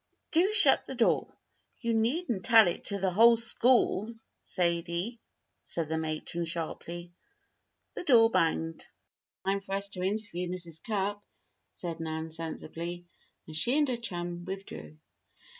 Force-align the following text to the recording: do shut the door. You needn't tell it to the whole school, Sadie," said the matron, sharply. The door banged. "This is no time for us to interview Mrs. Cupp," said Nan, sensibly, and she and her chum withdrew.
do 0.31 0.51
shut 0.51 0.87
the 0.87 0.95
door. 0.95 1.31
You 1.81 1.93
needn't 1.93 2.43
tell 2.43 2.67
it 2.67 2.85
to 2.85 2.97
the 2.97 3.11
whole 3.11 3.37
school, 3.37 4.11
Sadie," 4.39 5.19
said 5.63 5.89
the 5.89 5.97
matron, 5.99 6.45
sharply. 6.45 7.11
The 7.93 8.03
door 8.03 8.31
banged. 8.31 8.79
"This 8.79 8.83
is 8.85 9.45
no 9.45 9.51
time 9.51 9.61
for 9.61 9.73
us 9.75 9.89
to 9.89 10.01
interview 10.01 10.49
Mrs. 10.49 10.81
Cupp," 10.83 11.23
said 11.75 11.99
Nan, 11.99 12.31
sensibly, 12.31 13.05
and 13.45 13.55
she 13.55 13.77
and 13.77 13.87
her 13.89 13.95
chum 13.97 14.43
withdrew. 14.43 14.97